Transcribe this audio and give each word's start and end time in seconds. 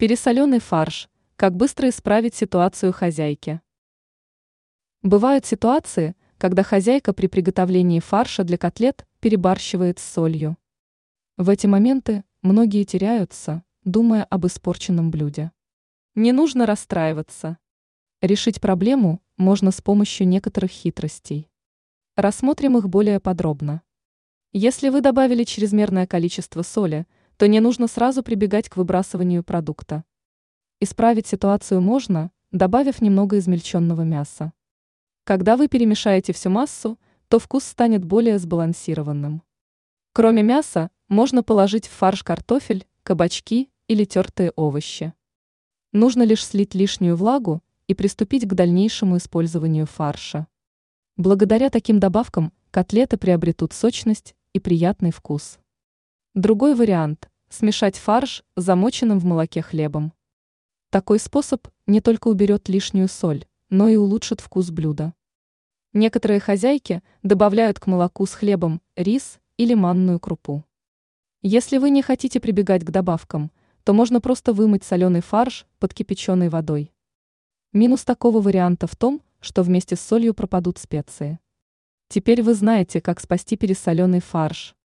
Пересоленный 0.00 0.60
фарш. 0.60 1.10
Как 1.36 1.54
быстро 1.54 1.90
исправить 1.90 2.34
ситуацию 2.34 2.90
хозяйки? 2.90 3.60
Бывают 5.02 5.44
ситуации, 5.44 6.16
когда 6.38 6.62
хозяйка 6.62 7.12
при 7.12 7.26
приготовлении 7.26 8.00
фарша 8.00 8.42
для 8.42 8.56
котлет 8.56 9.06
перебарщивает 9.20 9.98
с 9.98 10.02
солью. 10.02 10.56
В 11.36 11.50
эти 11.50 11.66
моменты 11.66 12.24
многие 12.40 12.84
теряются, 12.84 13.62
думая 13.84 14.24
об 14.24 14.46
испорченном 14.46 15.10
блюде. 15.10 15.52
Не 16.14 16.32
нужно 16.32 16.64
расстраиваться. 16.64 17.58
Решить 18.22 18.58
проблему 18.58 19.20
можно 19.36 19.70
с 19.70 19.82
помощью 19.82 20.26
некоторых 20.26 20.70
хитростей. 20.70 21.50
Рассмотрим 22.16 22.78
их 22.78 22.88
более 22.88 23.20
подробно. 23.20 23.82
Если 24.54 24.88
вы 24.88 25.02
добавили 25.02 25.44
чрезмерное 25.44 26.06
количество 26.06 26.62
соли– 26.62 27.06
то 27.40 27.48
не 27.48 27.60
нужно 27.60 27.88
сразу 27.88 28.22
прибегать 28.22 28.68
к 28.68 28.76
выбрасыванию 28.76 29.42
продукта. 29.42 30.04
Исправить 30.78 31.26
ситуацию 31.26 31.80
можно, 31.80 32.32
добавив 32.52 33.00
немного 33.00 33.38
измельченного 33.38 34.02
мяса. 34.02 34.52
Когда 35.24 35.56
вы 35.56 35.68
перемешаете 35.68 36.34
всю 36.34 36.50
массу, 36.50 36.98
то 37.28 37.38
вкус 37.38 37.64
станет 37.64 38.04
более 38.04 38.38
сбалансированным. 38.38 39.42
Кроме 40.12 40.42
мяса, 40.42 40.90
можно 41.08 41.42
положить 41.42 41.86
в 41.86 41.92
фарш 41.92 42.22
картофель, 42.22 42.86
кабачки 43.04 43.70
или 43.88 44.04
тертые 44.04 44.52
овощи. 44.54 45.14
Нужно 45.92 46.24
лишь 46.24 46.44
слить 46.44 46.74
лишнюю 46.74 47.16
влагу 47.16 47.62
и 47.86 47.94
приступить 47.94 48.46
к 48.46 48.52
дальнейшему 48.52 49.16
использованию 49.16 49.86
фарша. 49.86 50.46
Благодаря 51.16 51.70
таким 51.70 52.00
добавкам 52.00 52.52
котлеты 52.70 53.16
приобретут 53.16 53.72
сочность 53.72 54.34
и 54.52 54.60
приятный 54.60 55.10
вкус. 55.10 55.58
Другой 56.34 56.76
вариант– 56.76 57.28
смешать 57.50 57.96
фарш 57.96 58.42
с 58.56 58.62
замоченным 58.62 59.18
в 59.18 59.24
молоке 59.24 59.60
хлебом. 59.60 60.12
Такой 60.88 61.18
способ 61.18 61.68
не 61.86 62.00
только 62.00 62.28
уберет 62.28 62.68
лишнюю 62.68 63.08
соль, 63.08 63.44
но 63.68 63.88
и 63.88 63.96
улучшит 63.96 64.40
вкус 64.40 64.70
блюда. 64.70 65.12
Некоторые 65.92 66.40
хозяйки 66.40 67.02
добавляют 67.22 67.78
к 67.78 67.86
молоку 67.86 68.24
с 68.24 68.32
хлебом 68.34 68.80
рис 68.96 69.40
или 69.56 69.74
манную 69.74 70.18
крупу. 70.20 70.64
Если 71.42 71.78
вы 71.78 71.90
не 71.90 72.00
хотите 72.00 72.38
прибегать 72.38 72.84
к 72.84 72.90
добавкам, 72.90 73.50
то 73.82 73.92
можно 73.92 74.20
просто 74.20 74.52
вымыть 74.52 74.84
соленый 74.84 75.20
фарш 75.20 75.66
под 75.78 75.92
кипяченой 75.92 76.48
водой. 76.48 76.92
Минус 77.72 78.04
такого 78.04 78.40
варианта 78.40 78.86
в 78.86 78.94
том, 78.94 79.22
что 79.40 79.62
вместе 79.62 79.96
с 79.96 80.00
солью 80.00 80.34
пропадут 80.34 80.78
специи. 80.78 81.38
Теперь 82.08 82.42
вы 82.42 82.54
знаете, 82.54 83.00
как 83.00 83.20
спасти 83.20 83.56
пересоленный 83.56 84.20
фарш. 84.20 84.74